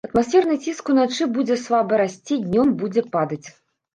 Атмасферны 0.07 0.55
ціск 0.67 0.87
уначы 0.93 1.27
будзе 1.35 1.57
слаба 1.65 1.99
расці, 2.03 2.39
днём 2.47 2.71
будзе 2.79 3.01
падаць. 3.17 3.43